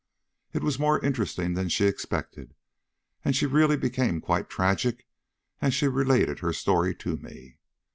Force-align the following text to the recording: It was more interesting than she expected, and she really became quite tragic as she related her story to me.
It 0.51 0.63
was 0.63 0.79
more 0.79 0.97
interesting 1.05 1.53
than 1.53 1.69
she 1.69 1.85
expected, 1.85 2.55
and 3.23 3.35
she 3.35 3.45
really 3.45 3.77
became 3.77 4.19
quite 4.19 4.49
tragic 4.49 5.05
as 5.61 5.75
she 5.75 5.87
related 5.87 6.39
her 6.39 6.53
story 6.53 6.95
to 6.95 7.17
me. 7.17 7.59